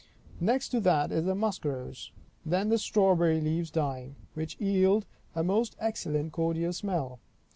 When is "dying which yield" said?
3.69-5.05